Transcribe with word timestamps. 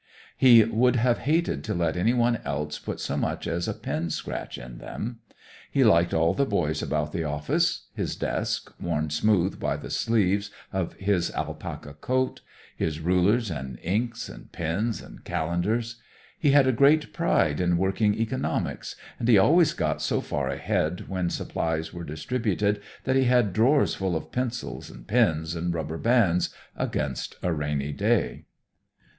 He 0.35 0.63
would 0.63 0.95
have 0.95 1.19
hated 1.29 1.63
to 1.65 1.75
let 1.75 1.95
any 1.95 2.11
one 2.15 2.37
else 2.43 2.79
put 2.79 2.99
so 2.99 3.15
much 3.15 3.45
as 3.47 3.67
a 3.67 3.73
pen 3.75 4.09
scratch 4.09 4.57
in 4.57 4.79
them. 4.79 5.19
He 5.69 5.83
liked 5.83 6.11
all 6.11 6.33
the 6.33 6.43
boys 6.47 6.81
about 6.81 7.11
the 7.11 7.23
office; 7.23 7.85
his 7.93 8.15
desk, 8.15 8.73
worn 8.79 9.11
smooth 9.11 9.59
by 9.59 9.77
the 9.77 9.91
sleeves 9.91 10.49
of 10.73 10.93
his 10.95 11.29
alpaca 11.35 11.93
coat; 11.93 12.41
his 12.75 12.99
rulers 12.99 13.51
and 13.51 13.77
inks 13.83 14.27
and 14.27 14.51
pens 14.51 15.03
and 15.03 15.23
calendars. 15.23 15.97
He 16.39 16.49
had 16.49 16.65
a 16.65 16.71
great 16.71 17.13
pride 17.13 17.61
in 17.61 17.77
working 17.77 18.15
economics, 18.15 18.95
and 19.19 19.27
he 19.27 19.37
always 19.37 19.71
got 19.73 20.01
so 20.01 20.19
far 20.19 20.49
ahead 20.49 21.07
when 21.09 21.29
supplies 21.29 21.93
were 21.93 22.03
distributed 22.03 22.81
that 23.03 23.15
he 23.15 23.25
had 23.25 23.53
drawers 23.53 23.93
full 23.93 24.15
of 24.15 24.31
pencils 24.31 24.89
and 24.89 25.05
pens 25.07 25.53
and 25.55 25.75
rubber 25.75 25.99
bands 25.99 26.49
against 26.75 27.35
a 27.43 27.53
rainy 27.53 27.91
day. 27.91 28.45